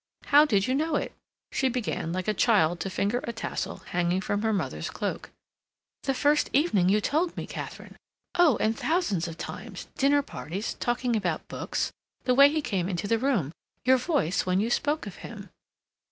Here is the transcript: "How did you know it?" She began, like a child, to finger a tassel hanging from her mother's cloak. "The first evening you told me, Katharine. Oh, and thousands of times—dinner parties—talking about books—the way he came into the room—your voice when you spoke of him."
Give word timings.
"How 0.25 0.45
did 0.45 0.65
you 0.65 0.73
know 0.73 0.95
it?" 0.95 1.13
She 1.51 1.69
began, 1.69 2.11
like 2.11 2.27
a 2.27 2.33
child, 2.33 2.79
to 2.79 2.89
finger 2.89 3.21
a 3.23 3.31
tassel 3.31 3.83
hanging 3.93 4.19
from 4.19 4.41
her 4.41 4.51
mother's 4.51 4.89
cloak. 4.89 5.29
"The 6.05 6.15
first 6.15 6.49
evening 6.53 6.89
you 6.89 6.99
told 6.99 7.37
me, 7.37 7.45
Katharine. 7.45 7.95
Oh, 8.33 8.57
and 8.57 8.75
thousands 8.75 9.27
of 9.27 9.37
times—dinner 9.37 10.23
parties—talking 10.23 11.15
about 11.15 11.47
books—the 11.47 12.33
way 12.33 12.49
he 12.49 12.63
came 12.63 12.89
into 12.89 13.07
the 13.07 13.19
room—your 13.19 13.97
voice 13.97 14.43
when 14.43 14.59
you 14.59 14.71
spoke 14.71 15.05
of 15.05 15.17
him." 15.17 15.51